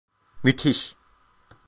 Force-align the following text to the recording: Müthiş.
Müthiş. 0.43 0.95